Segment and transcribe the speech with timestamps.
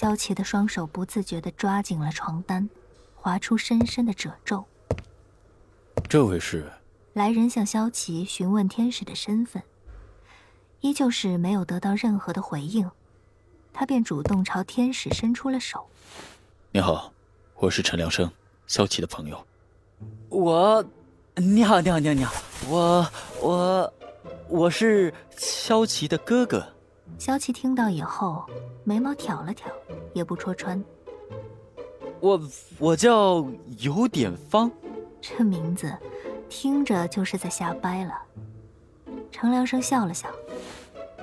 [0.00, 2.66] 萧琪的双手不自觉地抓紧了床单，
[3.14, 4.64] 划出深深的褶皱。
[6.08, 6.72] 这位是？
[7.12, 9.62] 来人向萧琪询问天使的身份，
[10.80, 12.90] 依旧是没有得到任何的回应，
[13.74, 15.86] 他便主动朝天使伸出了手。
[16.72, 17.12] 你好，
[17.56, 18.32] 我是陈良生，
[18.66, 19.46] 萧琪的朋友。
[20.30, 20.82] 我，
[21.36, 22.34] 你好，你好，你好，你好，
[22.70, 23.06] 我
[23.42, 23.92] 我
[24.48, 26.66] 我是萧琪的哥哥。
[27.18, 28.48] 萧琪听到以后，
[28.82, 29.70] 眉毛挑了挑，
[30.12, 30.82] 也不戳穿。
[32.20, 32.40] 我
[32.78, 33.46] 我叫
[33.78, 34.70] 有点方，
[35.20, 35.96] 这名字
[36.48, 38.14] 听着就是在瞎掰了。
[39.30, 40.28] 程良生笑了笑，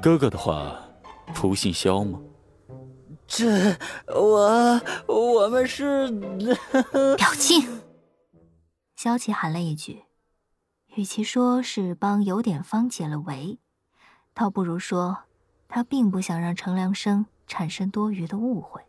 [0.00, 0.80] 哥哥的话，
[1.34, 2.20] 不姓萧吗？
[3.26, 6.08] 这我我们是
[7.18, 7.82] 表亲。
[8.96, 10.04] 萧琪喊了一句，
[10.94, 13.58] 与其说是帮有点方解了围，
[14.32, 15.18] 倒不如说
[15.68, 18.80] 他并不想让程良生产生多余的误会。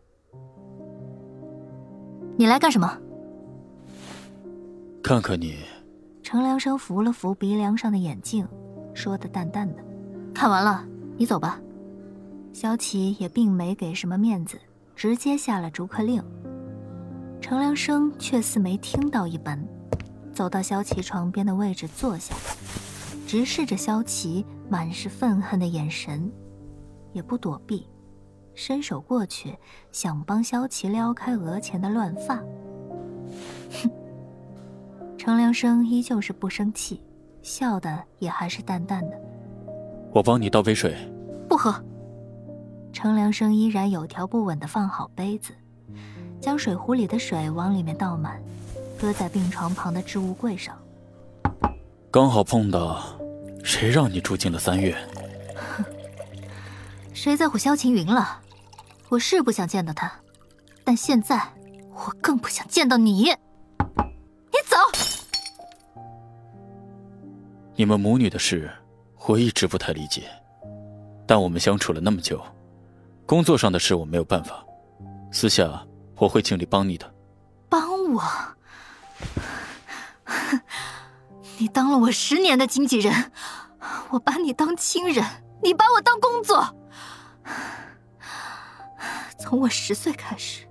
[2.38, 3.00] 你来干什么？
[5.02, 5.58] 看看你。
[6.22, 8.48] 程良生扶了扶鼻梁上的眼镜，
[8.94, 9.84] 说的淡淡的
[10.36, 10.86] ：“看完了，
[11.18, 11.60] 你走吧。”
[12.54, 14.60] 萧琪也并没给什么面子，
[14.96, 16.24] 直接下了逐客令。
[17.42, 19.60] 程良生却似没听到一般，
[20.32, 22.36] 走到萧琪床边的位置坐下，
[23.26, 26.32] 直视着萧琪满是愤恨的眼神，
[27.14, 27.88] 也不躲避，
[28.60, 29.58] 伸手过去
[29.94, 32.36] 想帮萧琪撩开额前的乱发。
[33.72, 33.90] 哼，
[35.18, 37.02] 程良生依旧是不生气，
[37.42, 39.18] 笑的也还是淡淡的。
[40.12, 40.94] 我帮你倒杯水，
[41.48, 41.74] 不喝。
[42.92, 45.54] 程良生依然有条不紊的放好杯子，
[46.42, 48.44] 将水壶里的水往里面倒满，
[49.00, 50.78] 搁在病床旁的置物柜上。
[52.12, 53.02] 刚好碰到，
[53.64, 54.94] 谁让你住进了三月？
[55.56, 55.86] 哼，
[57.16, 58.42] 谁在乎萧晴云了？
[59.10, 60.12] 我是不想见到他，
[60.84, 61.42] 但现在
[61.92, 63.24] 我更不想见到你。
[63.24, 64.78] 你走。
[67.76, 68.72] 你们母女的事，
[69.26, 70.30] 我一直不太理解，
[71.26, 72.40] 但我们相处了那么久。
[73.26, 74.64] 工作上的事我没有办法，
[75.32, 75.84] 私下
[76.16, 77.12] 我会尽力帮你的。
[77.68, 77.82] 帮
[78.14, 78.24] 我？
[81.58, 83.32] 你当了我十年的经纪人，
[84.12, 85.26] 我把你当亲人，
[85.64, 86.76] 你把我当工作。
[89.40, 90.68] 从我十岁开始，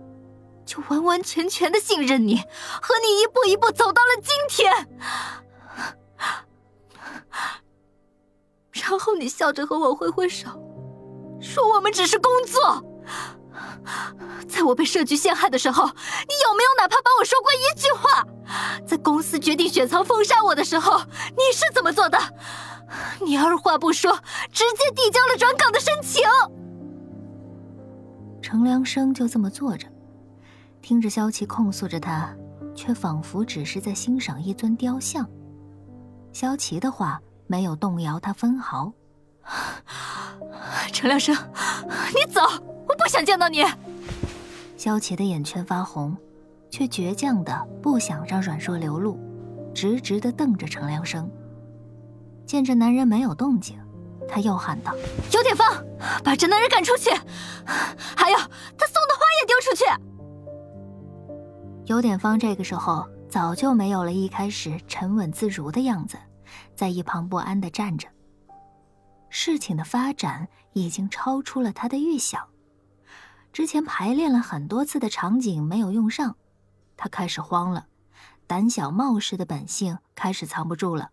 [0.66, 2.36] 就完完全全的信任你，
[2.82, 4.88] 和你一步一步走到了今天。
[8.72, 10.48] 然后你笑着和我挥挥手。
[11.40, 12.82] 说我们只是工作，
[14.48, 18.24] 在我被设局陷害的时候，你有没有哪怕帮我说过一句话？
[18.86, 20.98] 在公司决定雪藏封杀我的时候，
[21.36, 22.18] 你是怎么做的？
[23.20, 24.18] 你二话不说，
[24.52, 26.22] 直接递交了转岗的申请。
[28.48, 29.86] 程良生就这么坐着，
[30.80, 32.34] 听着萧琪控诉着他，
[32.74, 35.28] 却仿佛只是在欣赏一尊雕像。
[36.32, 38.90] 萧琪的话没有动摇他分毫。
[40.94, 42.40] 程良生，你走！
[42.88, 43.62] 我不想见到你。
[44.78, 46.16] 萧琪的眼圈发红，
[46.70, 49.20] 却倔强的不想让软弱流露，
[49.74, 51.30] 直直的瞪着程良生。
[52.46, 53.78] 见这男人没有动静，
[54.28, 54.94] 他又喊道
[55.32, 55.84] ：“有点放，
[56.22, 57.10] 把这男人赶出去！
[58.16, 59.84] 还有，他送的花也丢出去！”
[61.86, 66.18] 有点方这个时候早就没有了一开始沉稳自如的样子，
[66.76, 68.06] 在一旁不安的站着。
[69.30, 72.46] 事情的发展已经超出了他的预想，
[73.52, 76.36] 之前排练了很多次的场景没有用上，
[76.96, 77.86] 他开始慌了，
[78.46, 81.10] 胆小冒失的本性开始藏不住了。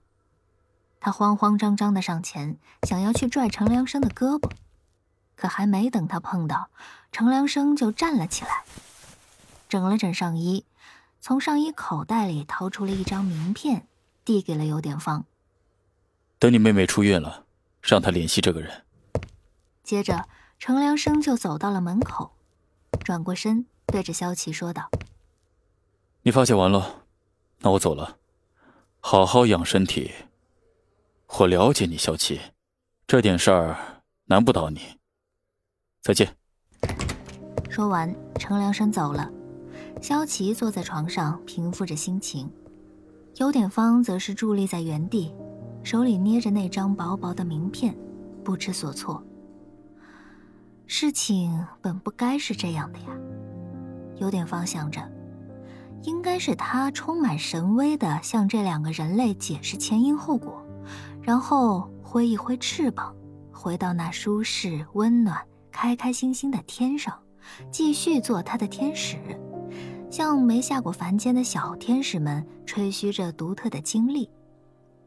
[1.05, 4.49] 他慌慌张张的上前，想要去拽程良生的胳膊，
[5.35, 6.71] 可还没等他碰到，
[7.11, 8.63] 程良生就站了起来，
[9.69, 10.65] 整了整上衣，
[11.21, 13.85] 从上衣口袋里掏出了一张名片，
[14.25, 15.25] 递给了尤典芳。
[16.39, 17.45] 等你妹妹出院了。
[17.83, 18.83] 让她联系这个人。
[19.83, 20.27] 接着，
[20.57, 22.31] 程良生就走到了门口，
[23.03, 24.89] 转过身对着萧琪说道
[26.25, 27.03] ：“你发泄完了，
[27.59, 28.17] 那我走了，
[28.99, 30.11] 好好养身体。
[31.37, 32.39] 我了解你，萧琪，
[33.05, 33.75] 这点事儿
[34.25, 34.79] 难不倒你。
[36.01, 36.33] 再见。”
[37.69, 39.29] 说完，程良生走了。
[40.01, 42.49] 萧琪坐在床上平复着心情，
[43.35, 45.33] 有点方则是伫立在原地。
[45.83, 47.95] 手里捏着那张薄薄的名片，
[48.43, 49.21] 不知所措。
[50.87, 53.07] 事情本不该是这样的呀，
[54.19, 55.01] 有点方想着，
[56.03, 60.64] 应该是他充满神威的向这两个人类解释前因后果，
[61.25, 63.15] 然后挥一挥翅膀，
[63.51, 67.19] 回到那舒适、温暖、开开心心的天上，
[67.71, 69.17] 继续做他的天使，
[70.11, 74.29] 向没下过凡间的小天使们吹嘘着独特的经历，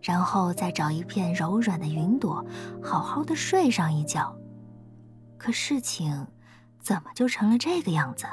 [0.03, 2.45] 然后再找一片柔软的云朵，
[2.83, 4.37] 好好的睡上一觉。
[5.37, 6.27] 可事情
[6.81, 8.27] 怎么就成了这个样子？